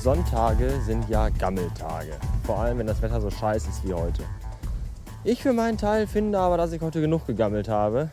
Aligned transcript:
Sonntage 0.00 0.80
sind 0.86 1.08
ja 1.08 1.28
Gammeltage. 1.28 2.12
Vor 2.44 2.58
allem, 2.58 2.78
wenn 2.78 2.86
das 2.86 3.02
Wetter 3.02 3.20
so 3.20 3.30
scheiße 3.30 3.68
ist 3.68 3.86
wie 3.86 3.92
heute. 3.92 4.22
Ich 5.24 5.42
für 5.42 5.52
meinen 5.52 5.76
Teil 5.76 6.06
finde 6.06 6.38
aber, 6.38 6.56
dass 6.56 6.72
ich 6.72 6.80
heute 6.80 7.00
genug 7.00 7.26
gegammelt 7.26 7.68
habe. 7.68 8.08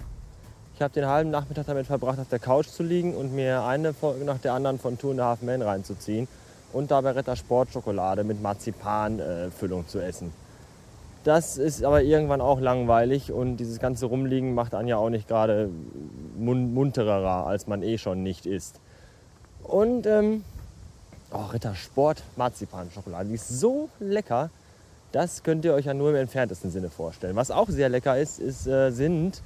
Ich 0.74 0.82
habe 0.82 0.92
den 0.94 1.06
halben 1.06 1.30
Nachmittag 1.30 1.68
damit 1.68 1.86
verbracht, 1.86 2.18
auf 2.18 2.28
der 2.28 2.40
Couch 2.40 2.68
zu 2.68 2.82
liegen 2.82 3.14
und 3.14 3.36
mir 3.36 3.62
eine 3.62 3.94
Folge 3.94 4.26
nach 4.26 4.40
der 4.40 4.54
anderen 4.54 4.80
von 4.80 4.98
Two 4.98 5.12
and 5.12 5.20
a 5.20 5.26
Half 5.26 5.44
Men 5.44 5.62
reinzuziehen 5.62 6.28
und 6.74 6.90
dabei 6.90 7.12
Retter 7.12 7.36
Sportschokolade 7.36 8.24
mit 8.24 8.42
Marzipanfüllung 8.42 9.88
zu 9.88 10.00
essen. 10.00 10.34
Das 11.24 11.58
ist 11.58 11.84
aber 11.84 12.02
irgendwann 12.02 12.42
auch 12.42 12.60
langweilig 12.60 13.32
und 13.32 13.58
dieses 13.58 13.80
ganze 13.80 14.08
Rumliegen 14.08 14.56
macht 14.56 14.74
einen 14.74 14.88
ja 14.88 14.98
auch 14.98 15.12
nicht 15.12 15.28
gerade 15.28 15.70
mun 16.36 16.74
munterer, 16.74 17.46
als 17.46 17.68
man 17.68 17.84
eh 17.84 18.00
schon 18.00 18.24
nicht 18.24 18.48
ist. 18.48 18.80
Und 19.64 20.08
ähm, 20.08 20.44
oh, 21.36 21.46
Ritter 21.52 21.76
Sport 21.76 22.24
Marzipan-Schokolade, 22.36 23.30
die 23.30 23.36
ist 23.36 23.60
so 23.60 23.90
lecker, 24.00 24.50
das 25.12 25.44
könnt 25.44 25.66
ihr 25.66 25.74
euch 25.74 25.86
ja 25.86 25.94
nur 25.94 26.10
im 26.10 26.16
entferntesten 26.16 26.72
Sinne 26.72 26.90
vorstellen. 26.90 27.36
Was 27.36 27.52
auch 27.52 27.70
sehr 27.70 27.90
lecker 27.90 28.18
ist, 28.18 28.40
ist 28.40 28.68
äh, 28.68 28.92
sind 28.92 29.42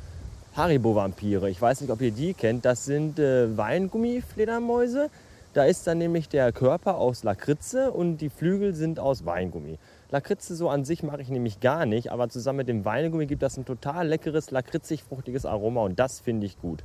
Haribo-Vampire. 0.55 1.49
Ich 1.49 1.61
weiß 1.61 1.81
nicht, 1.81 1.91
ob 1.91 2.02
ihr 2.02 2.11
die 2.11 2.33
kennt. 2.33 2.66
Das 2.66 2.85
sind 2.85 3.20
äh, 3.20 3.55
Weingummi-Fledermäuse. 3.55 5.09
Da 5.53 5.66
ist 5.66 5.85
dann 5.88 5.97
nämlich 5.97 6.30
der 6.30 6.52
Körper 6.52 6.95
aus 6.95 7.23
Lakritze 7.23 7.91
und 7.91 8.17
die 8.17 8.30
Flügel 8.30 8.73
sind 8.73 8.99
aus 8.99 9.25
Weingummi. 9.25 9.77
Lakritze 10.11 10.55
so 10.55 10.69
an 10.69 10.85
sich 10.85 11.03
mache 11.03 11.21
ich 11.21 11.30
nämlich 11.30 11.59
gar 11.59 11.85
nicht, 11.85 12.11
aber 12.11 12.30
zusammen 12.30 12.58
mit 12.58 12.67
dem 12.67 12.85
Weingummi 12.85 13.27
gibt 13.27 13.44
das 13.44 13.58
ein 13.58 13.66
total 13.66 14.08
leckeres, 14.08 14.52
lakritzig-fruchtiges 14.52 15.45
Aroma 15.45 15.81
und 15.81 15.99
das 15.99 16.19
finde 16.19 16.47
ich 16.47 16.59
gut. 16.59 16.83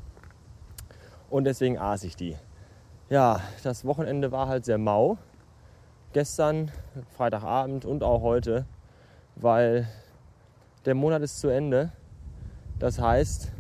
Und 1.30 1.44
deswegen 1.44 1.78
aß 1.78 2.04
ich 2.04 2.16
die. 2.16 2.36
Ja, 3.14 3.38
das 3.62 3.84
Wochenende 3.84 4.32
war 4.32 4.48
halt 4.48 4.64
sehr 4.64 4.76
mau. 4.76 5.18
Gestern, 6.12 6.72
Freitagabend 7.16 7.84
und 7.84 8.02
auch 8.02 8.22
heute, 8.22 8.64
weil 9.36 9.86
der 10.84 10.96
Monat 10.96 11.22
ist 11.22 11.38
zu 11.38 11.46
Ende. 11.46 11.92
Das 12.80 13.00
heißt, 13.00 13.52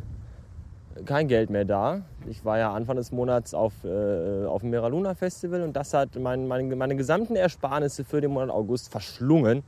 kein 1.04 1.28
Geld 1.28 1.50
mehr 1.50 1.64
da. 1.64 2.02
Ich 2.26 2.44
war 2.44 2.58
ja 2.58 2.74
Anfang 2.74 2.96
des 2.96 3.12
Monats 3.12 3.54
auf, 3.54 3.84
äh, 3.84 4.44
auf 4.44 4.62
dem 4.62 4.70
Meraluna 4.70 5.14
Festival 5.14 5.62
und 5.62 5.76
das 5.76 5.94
hat 5.94 6.16
mein, 6.16 6.48
meine, 6.48 6.74
meine 6.74 6.96
gesamten 6.96 7.36
Ersparnisse 7.36 8.02
für 8.02 8.20
den 8.20 8.32
Monat 8.32 8.50
August 8.50 8.90
verschlungen. 8.90 9.62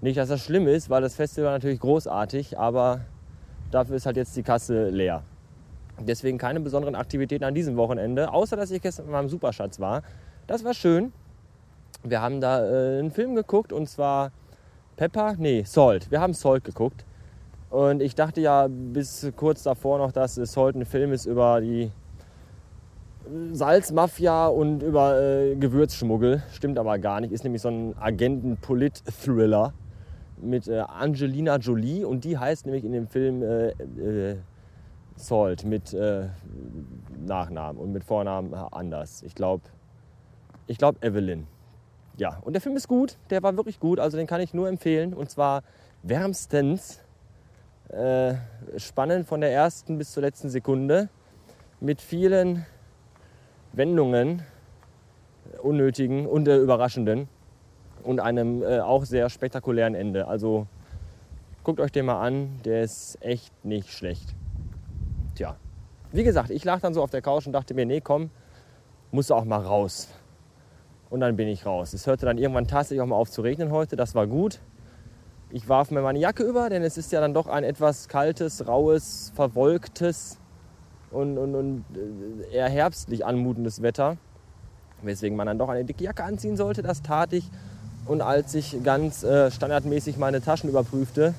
Nicht, 0.00 0.16
dass 0.16 0.30
das 0.30 0.40
schlimm 0.40 0.66
ist, 0.66 0.88
weil 0.88 1.02
das 1.02 1.16
Festival 1.16 1.52
natürlich 1.52 1.80
großartig, 1.80 2.58
aber 2.58 3.02
dafür 3.70 3.96
ist 3.96 4.06
halt 4.06 4.16
jetzt 4.16 4.34
die 4.38 4.42
Kasse 4.42 4.88
leer. 4.88 5.22
Deswegen 6.00 6.38
keine 6.38 6.60
besonderen 6.60 6.94
Aktivitäten 6.94 7.44
an 7.44 7.54
diesem 7.54 7.76
Wochenende, 7.76 8.32
außer 8.32 8.56
dass 8.56 8.70
ich 8.70 8.82
gestern 8.82 9.06
mit 9.06 9.12
meinem 9.12 9.28
Superschatz 9.28 9.80
war. 9.80 10.02
Das 10.46 10.64
war 10.64 10.74
schön. 10.74 11.12
Wir 12.02 12.20
haben 12.20 12.40
da 12.40 12.64
äh, 12.64 12.98
einen 12.98 13.10
Film 13.10 13.34
geguckt 13.34 13.72
und 13.72 13.88
zwar 13.88 14.30
Pepper, 14.96 15.34
nee, 15.38 15.62
Salt. 15.64 16.10
Wir 16.10 16.20
haben 16.20 16.34
Salt 16.34 16.64
geguckt. 16.64 17.04
Und 17.70 18.00
ich 18.00 18.14
dachte 18.14 18.40
ja 18.40 18.68
bis 18.68 19.30
kurz 19.36 19.62
davor 19.62 19.98
noch, 19.98 20.12
dass 20.12 20.56
heute 20.56 20.78
ein 20.78 20.86
Film 20.86 21.12
ist 21.12 21.26
über 21.26 21.60
die 21.60 21.90
Salzmafia 23.52 24.46
und 24.46 24.82
über 24.82 25.20
äh, 25.20 25.56
Gewürzschmuggel. 25.56 26.42
Stimmt 26.52 26.78
aber 26.78 26.98
gar 26.98 27.20
nicht. 27.20 27.32
Ist 27.32 27.44
nämlich 27.44 27.62
so 27.62 27.68
ein 27.68 27.94
Agenten-Polit-Thriller 27.98 29.72
mit 30.40 30.68
äh, 30.68 30.80
Angelina 30.80 31.56
Jolie 31.56 32.04
und 32.04 32.24
die 32.24 32.38
heißt 32.38 32.66
nämlich 32.66 32.84
in 32.84 32.92
dem 32.92 33.08
Film 33.08 33.42
äh, 33.42 33.68
äh 33.70 34.36
Salt 35.16 35.64
mit 35.64 35.92
äh, 35.94 36.28
Nachnamen 37.26 37.80
und 37.80 37.92
mit 37.92 38.04
Vornamen 38.04 38.54
anders. 38.54 39.22
Ich 39.22 39.34
glaube, 39.34 39.64
ich 40.66 40.78
glaube 40.78 40.98
Evelyn. 41.04 41.46
Ja, 42.16 42.38
und 42.42 42.54
der 42.54 42.62
Film 42.62 42.76
ist 42.76 42.88
gut, 42.88 43.18
der 43.30 43.42
war 43.42 43.56
wirklich 43.56 43.78
gut, 43.78 44.00
also 44.00 44.16
den 44.16 44.26
kann 44.26 44.40
ich 44.40 44.54
nur 44.54 44.68
empfehlen 44.68 45.12
und 45.12 45.30
zwar 45.30 45.62
wärmstens 46.02 47.00
äh, 47.90 48.34
spannend 48.78 49.26
von 49.26 49.40
der 49.40 49.52
ersten 49.52 49.98
bis 49.98 50.12
zur 50.12 50.22
letzten 50.22 50.48
Sekunde 50.48 51.08
mit 51.80 52.00
vielen 52.00 52.64
Wendungen, 53.72 54.42
unnötigen 55.62 56.26
und 56.26 56.48
äh, 56.48 56.56
überraschenden 56.56 57.28
und 58.02 58.20
einem 58.20 58.62
äh, 58.62 58.80
auch 58.80 59.04
sehr 59.04 59.28
spektakulären 59.28 59.94
Ende. 59.94 60.26
Also 60.26 60.66
guckt 61.64 61.80
euch 61.80 61.92
den 61.92 62.06
mal 62.06 62.20
an, 62.20 62.60
der 62.64 62.82
ist 62.82 63.18
echt 63.20 63.52
nicht 63.64 63.92
schlecht. 63.92 64.34
Tja, 65.36 65.54
wie 66.12 66.24
gesagt, 66.24 66.50
ich 66.50 66.64
lag 66.64 66.80
dann 66.80 66.94
so 66.94 67.02
auf 67.02 67.10
der 67.10 67.20
Couch 67.20 67.46
und 67.46 67.52
dachte 67.52 67.74
mir, 67.74 67.84
nee, 67.84 68.00
komm, 68.00 68.30
musst 69.10 69.28
du 69.28 69.34
auch 69.34 69.44
mal 69.44 69.60
raus. 69.60 70.08
Und 71.10 71.20
dann 71.20 71.36
bin 71.36 71.46
ich 71.46 71.66
raus. 71.66 71.92
Es 71.92 72.06
hörte 72.06 72.24
dann 72.24 72.38
irgendwann 72.38 72.66
tatsächlich 72.66 73.02
auch 73.02 73.06
mal 73.06 73.16
auf 73.16 73.30
zu 73.30 73.42
regnen 73.42 73.70
heute, 73.70 73.96
das 73.96 74.14
war 74.14 74.26
gut. 74.26 74.60
Ich 75.50 75.68
warf 75.68 75.90
mir 75.90 76.00
meine 76.00 76.18
Jacke 76.18 76.42
über, 76.42 76.70
denn 76.70 76.82
es 76.82 76.96
ist 76.96 77.12
ja 77.12 77.20
dann 77.20 77.34
doch 77.34 77.48
ein 77.48 77.64
etwas 77.64 78.08
kaltes, 78.08 78.66
raues, 78.66 79.30
verwolktes 79.34 80.38
und, 81.10 81.36
und, 81.36 81.54
und 81.54 81.84
äh, 81.94 82.54
eher 82.56 82.68
herbstlich 82.68 83.24
anmutendes 83.24 83.82
Wetter. 83.82 84.16
Weswegen 85.02 85.36
man 85.36 85.46
dann 85.46 85.58
doch 85.58 85.68
eine 85.68 85.84
dicke 85.84 86.02
Jacke 86.02 86.24
anziehen 86.24 86.56
sollte. 86.56 86.82
Das 86.82 87.02
tat 87.02 87.34
ich. 87.34 87.44
Und 88.06 88.22
als 88.22 88.54
ich 88.54 88.82
ganz 88.82 89.22
äh, 89.22 89.50
standardmäßig 89.50 90.16
meine 90.16 90.40
Taschen 90.40 90.70
überprüfte, 90.70 91.34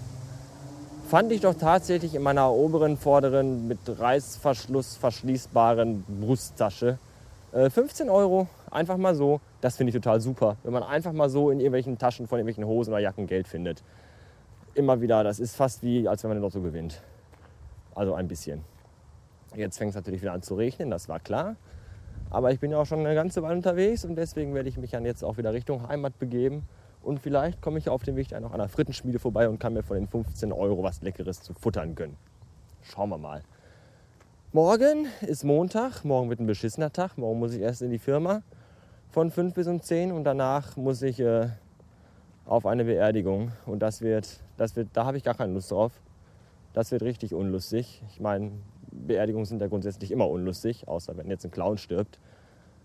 fand 1.07 1.31
ich 1.31 1.41
doch 1.41 1.55
tatsächlich 1.55 2.15
in 2.15 2.21
meiner 2.21 2.51
oberen, 2.51 2.97
vorderen, 2.97 3.67
mit 3.67 3.79
Reißverschluss 3.87 4.97
verschließbaren 4.97 6.03
Brusttasche 6.21 6.99
äh, 7.53 7.69
15 7.69 8.09
Euro. 8.09 8.47
Einfach 8.69 8.97
mal 8.97 9.15
so. 9.15 9.39
Das 9.61 9.77
finde 9.77 9.91
ich 9.91 9.95
total 9.95 10.19
super, 10.19 10.57
wenn 10.63 10.73
man 10.73 10.83
einfach 10.83 11.13
mal 11.13 11.29
so 11.29 11.49
in 11.49 11.59
irgendwelchen 11.59 11.97
Taschen 11.97 12.27
von 12.27 12.39
irgendwelchen 12.39 12.65
Hosen 12.65 12.91
oder 12.91 13.01
Jacken 13.01 13.25
Geld 13.25 13.47
findet. 13.47 13.83
Immer 14.75 15.01
wieder, 15.01 15.23
das 15.23 15.39
ist 15.39 15.55
fast 15.55 15.81
wie, 15.81 16.07
als 16.07 16.23
wenn 16.23 16.29
man 16.29 16.37
den 16.37 16.43
Lotto 16.43 16.61
gewinnt. 16.61 17.01
Also 17.95 18.13
ein 18.13 18.27
bisschen. 18.27 18.63
Jetzt 19.55 19.77
fängt 19.77 19.91
es 19.91 19.95
natürlich 19.95 20.21
wieder 20.21 20.33
an 20.33 20.43
zu 20.43 20.55
regnen, 20.55 20.91
das 20.91 21.07
war 21.09 21.19
klar. 21.19 21.55
Aber 22.29 22.51
ich 22.51 22.59
bin 22.59 22.71
ja 22.71 22.77
auch 22.77 22.85
schon 22.85 22.99
eine 22.99 23.15
ganze 23.15 23.41
Weile 23.41 23.55
unterwegs 23.55 24.03
und 24.03 24.15
deswegen 24.15 24.53
werde 24.53 24.67
ich 24.67 24.77
mich 24.77 24.91
dann 24.91 25.05
jetzt 25.05 25.23
auch 25.23 25.37
wieder 25.37 25.53
Richtung 25.53 25.87
Heimat 25.87 26.19
begeben. 26.19 26.67
Und 27.01 27.19
vielleicht 27.19 27.61
komme 27.61 27.79
ich 27.79 27.89
auf 27.89 28.03
dem 28.03 28.15
Weg 28.15 28.29
dann 28.29 28.43
noch 28.43 28.53
an 28.53 28.59
einer 28.59 28.69
Frittenschmiede 28.69 29.19
vorbei 29.19 29.47
und 29.47 29.59
kann 29.59 29.73
mir 29.73 29.83
von 29.83 29.97
den 29.97 30.07
15 30.07 30.51
Euro 30.51 30.83
was 30.83 31.01
Leckeres 31.01 31.41
zu 31.41 31.53
futtern 31.53 31.95
gönnen. 31.95 32.17
Schauen 32.83 33.09
wir 33.09 33.17
mal. 33.17 33.43
Morgen 34.53 35.07
ist 35.21 35.43
Montag, 35.43 36.03
morgen 36.03 36.29
wird 36.29 36.39
ein 36.39 36.47
beschissener 36.47 36.91
Tag. 36.91 37.17
Morgen 37.17 37.39
muss 37.39 37.53
ich 37.53 37.61
erst 37.61 37.81
in 37.81 37.91
die 37.91 37.99
Firma 37.99 38.41
von 39.11 39.31
5 39.31 39.53
bis 39.53 39.67
um 39.67 39.81
10 39.81 40.11
und 40.11 40.23
danach 40.23 40.77
muss 40.77 41.01
ich 41.01 41.19
äh, 41.19 41.49
auf 42.45 42.65
eine 42.65 42.85
Beerdigung. 42.85 43.51
Und 43.65 43.79
das 43.79 44.01
wird, 44.01 44.39
das 44.57 44.75
wird, 44.75 44.89
da 44.93 45.05
habe 45.05 45.17
ich 45.17 45.23
gar 45.23 45.35
keine 45.35 45.53
Lust 45.53 45.71
drauf. 45.71 45.91
Das 46.73 46.91
wird 46.91 47.01
richtig 47.01 47.33
unlustig. 47.33 48.03
Ich 48.09 48.19
meine, 48.19 48.51
Beerdigungen 48.91 49.45
sind 49.45 49.61
ja 49.61 49.67
grundsätzlich 49.67 50.11
immer 50.11 50.29
unlustig, 50.29 50.87
außer 50.87 51.17
wenn 51.17 51.29
jetzt 51.29 51.45
ein 51.45 51.51
Clown 51.51 51.77
stirbt. 51.77 52.19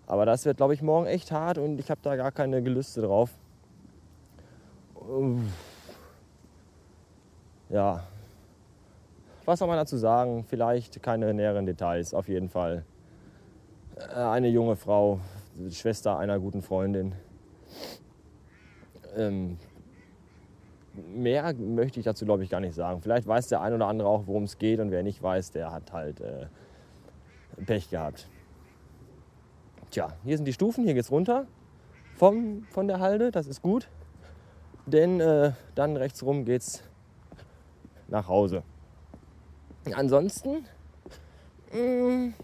Aber 0.06 0.27
das 0.27 0.45
wird, 0.45 0.56
glaube 0.56 0.75
ich, 0.75 0.83
morgen 0.83 1.06
echt 1.06 1.33
hart 1.33 1.59
und 1.59 1.78
ich 1.78 1.91
habe 1.91 2.01
da 2.03 2.17
gar 2.17 2.33
keine 2.33 2.62
Gelüste 2.62 3.03
drauf. 3.03 3.31
Ja. 7.69 8.03
Was 9.45 9.59
soll 9.59 9.69
man 9.69 9.77
dazu 9.77 9.97
sagen? 9.97 10.45
Vielleicht 10.45 11.03
keine 11.03 11.34
näheren 11.34 11.67
Details, 11.67 12.15
auf 12.15 12.28
jeden 12.28 12.49
Fall. 12.49 12.84
Äh, 13.97 14.15
eine 14.15 14.49
junge 14.49 14.77
Frau, 14.77 15.21
Schwester 15.71 16.19
einer 16.19 16.39
guten 16.39 16.62
Freundin. 16.62 17.15
Ähm, 19.17 19.59
mehr 21.15 21.53
möchte 21.54 21.98
ich 21.98 22.04
dazu, 22.04 22.25
glaube 22.25 22.45
ich, 22.45 22.51
gar 22.51 22.60
nicht 22.60 22.75
sagen. 22.75 23.01
Vielleicht 23.03 23.27
weiß 23.27 23.48
der 23.48 23.60
ein 23.60 23.72
oder 23.72 23.86
andere 23.89 24.09
auch, 24.09 24.27
worum 24.27 24.45
es 24.45 24.59
geht 24.59 24.81
und 24.81 24.91
wer 24.91 25.03
nicht 25.03 25.22
weiß, 25.22 25.51
der 25.51 25.72
hat 25.72 25.92
halt 25.92 26.21
äh, 26.21 26.47
Pech 27.66 27.91
gehabt. 27.91 28.28
Tja, 29.91 30.09
hier 30.25 30.36
sind 30.36 30.47
die 30.47 30.53
Stufen, 30.53 30.84
hier 30.84 30.95
geht 30.95 31.04
es 31.04 31.10
runter 31.10 31.47
vom, 32.15 32.65
von 32.71 32.86
der 32.86 33.01
Halde, 33.01 33.31
das 33.31 33.47
ist 33.47 33.60
gut. 33.60 33.89
Denn 34.87 35.21
äh, 35.21 35.53
dann 35.75 35.97
rechts 35.97 36.23
rum 36.23 36.45
geht's 36.45 36.83
nach 38.09 38.29
Hause. 38.29 38.63
Ansonsten, 39.95 40.65
mh, 41.73 41.79
mm, 41.81 42.34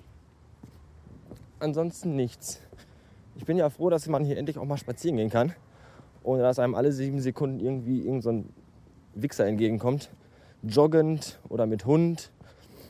ansonsten 1.61 2.17
nichts. 2.17 2.61
Ich 3.37 3.45
bin 3.45 3.57
ja 3.57 3.71
froh, 3.71 3.91
dass 3.91 4.09
man 4.09 4.25
hier 4.25 4.37
endlich 4.37 4.59
auch 4.59 4.65
mal 4.65 4.77
spazieren 4.77 5.17
gehen 5.17 5.31
kann, 5.31 5.53
ohne 6.23 6.43
dass 6.43 6.59
einem 6.59 6.75
alle 6.75 6.93
sieben 6.93 7.21
Sekunden 7.21 7.61
irgendwie 7.61 8.03
irgend 8.03 8.23
so 8.23 8.31
ein 8.31 8.49
Wichser 9.15 9.47
entgegenkommt. 9.47 10.11
Joggend 10.63 11.39
oder 11.49 11.67
mit 11.67 11.85
Hund 11.87 12.33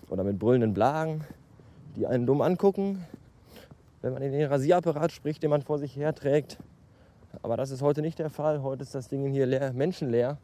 oder 0.08 0.24
mit 0.24 0.38
brüllenden 0.38 0.72
Blagen, 0.72 1.24
die 1.96 2.06
einen 2.06 2.24
dumm 2.24 2.40
angucken, 2.40 3.04
wenn 4.00 4.12
man 4.12 4.22
in 4.22 4.32
den 4.32 4.46
Rasierapparat 4.46 5.12
spricht, 5.12 5.42
den 5.42 5.50
man 5.50 5.62
vor 5.62 5.78
sich 5.78 5.94
her 5.96 6.14
trägt. 6.14 6.58
Aber 7.42 7.56
das 7.56 7.70
ist 7.70 7.82
heute 7.82 8.02
nicht 8.02 8.18
der 8.18 8.30
Fall. 8.30 8.62
Heute 8.62 8.82
ist 8.82 8.94
das 8.94 9.08
Ding 9.08 9.26
hier 9.32 9.46
leer, 9.46 9.72
menschenleer. 9.72 10.38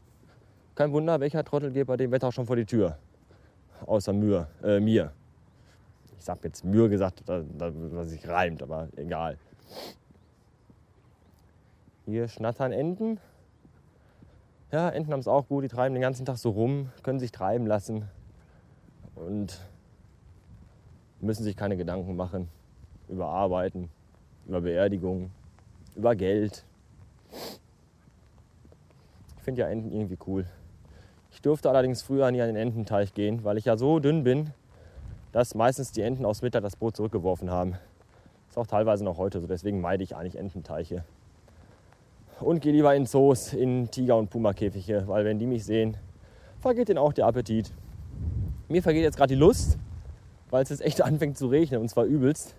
Kein 0.74 0.92
Wunder, 0.92 1.20
welcher 1.20 1.44
Trottel 1.44 1.70
geht 1.70 1.86
bei 1.86 1.96
dem 1.96 2.10
Wetter 2.10 2.32
schon 2.32 2.46
vor 2.46 2.56
die 2.56 2.64
Tür. 2.64 2.98
Außer 3.86 4.12
Mühe, 4.12 4.46
äh, 4.62 4.80
mir. 4.80 5.12
Ich 6.18 6.28
habe 6.28 6.40
jetzt 6.44 6.64
Mühe 6.64 6.88
gesagt, 6.88 7.22
was 7.26 8.08
sich 8.08 8.26
reimt, 8.26 8.62
aber 8.62 8.88
egal. 8.96 9.38
Hier 12.06 12.28
schnattern 12.28 12.72
Enten. 12.72 13.18
Ja, 14.72 14.88
Enten 14.88 15.12
haben 15.12 15.20
es 15.20 15.28
auch 15.28 15.48
gut. 15.48 15.64
Die 15.64 15.68
treiben 15.68 15.94
den 15.94 16.02
ganzen 16.02 16.24
Tag 16.24 16.38
so 16.38 16.50
rum, 16.50 16.90
können 17.02 17.18
sich 17.18 17.30
treiben 17.30 17.66
lassen 17.66 18.08
und 19.14 19.60
müssen 21.20 21.44
sich 21.44 21.56
keine 21.56 21.76
Gedanken 21.76 22.16
machen 22.16 22.48
über 23.08 23.26
Arbeiten, 23.28 23.90
über 24.46 24.60
Beerdigungen, 24.60 25.30
über 25.94 26.14
Geld. 26.16 26.64
Ich 29.44 29.46
finde 29.46 29.60
ja 29.60 29.68
Enten 29.68 29.92
irgendwie 29.92 30.16
cool. 30.26 30.46
Ich 31.30 31.42
durfte 31.42 31.68
allerdings 31.68 32.00
früher 32.00 32.30
nie 32.30 32.40
an 32.40 32.46
den 32.46 32.56
Ententeich 32.56 33.12
gehen, 33.12 33.44
weil 33.44 33.58
ich 33.58 33.66
ja 33.66 33.76
so 33.76 33.98
dünn 33.98 34.24
bin, 34.24 34.54
dass 35.32 35.54
meistens 35.54 35.92
die 35.92 36.00
Enten 36.00 36.24
aus 36.24 36.40
Mittag 36.40 36.62
das 36.62 36.76
Boot 36.76 36.96
zurückgeworfen 36.96 37.50
haben. 37.50 37.74
Ist 38.48 38.56
auch 38.56 38.66
teilweise 38.66 39.04
noch 39.04 39.18
heute 39.18 39.42
so, 39.42 39.46
deswegen 39.46 39.82
meide 39.82 40.02
ich 40.02 40.16
eigentlich 40.16 40.36
Ententeiche. 40.36 41.04
Und 42.40 42.62
gehe 42.62 42.72
lieber 42.72 42.94
in 42.94 43.04
Zoos, 43.04 43.52
in 43.52 43.90
Tiger- 43.90 44.16
und 44.16 44.30
Puma-Käfige, 44.30 45.06
weil 45.08 45.26
wenn 45.26 45.38
die 45.38 45.46
mich 45.46 45.66
sehen, 45.66 45.98
vergeht 46.60 46.88
denen 46.88 46.96
auch 46.96 47.12
der 47.12 47.26
Appetit. 47.26 47.70
Mir 48.68 48.82
vergeht 48.82 49.02
jetzt 49.02 49.18
gerade 49.18 49.34
die 49.34 49.38
Lust, 49.38 49.76
weil 50.48 50.62
es 50.62 50.70
jetzt 50.70 50.80
echt 50.80 51.02
anfängt 51.04 51.36
zu 51.36 51.48
regnen 51.48 51.82
und 51.82 51.90
zwar 51.90 52.06
übelst. 52.06 52.54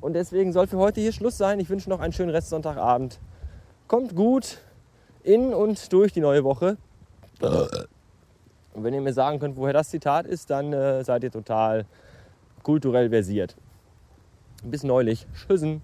Und 0.00 0.14
deswegen 0.14 0.54
soll 0.54 0.68
für 0.68 0.78
heute 0.78 1.02
hier 1.02 1.12
Schluss 1.12 1.36
sein. 1.36 1.60
Ich 1.60 1.68
wünsche 1.68 1.90
noch 1.90 2.00
einen 2.00 2.14
schönen 2.14 2.30
Restsonntagabend. 2.30 3.20
Kommt 3.88 4.16
gut 4.16 4.60
in 5.24 5.52
und 5.52 5.92
durch 5.92 6.12
die 6.12 6.20
neue 6.20 6.44
Woche. 6.44 6.76
Und 8.74 8.84
wenn 8.84 8.94
ihr 8.94 9.00
mir 9.00 9.12
sagen 9.12 9.38
könnt, 9.40 9.56
woher 9.56 9.72
das 9.72 9.88
Zitat 9.88 10.26
ist, 10.26 10.50
dann 10.50 10.72
äh, 10.72 11.02
seid 11.02 11.24
ihr 11.24 11.30
total 11.32 11.86
kulturell 12.62 13.10
versiert. 13.10 13.56
Bis 14.62 14.84
neulich. 14.84 15.26
Tschüssen. 15.34 15.82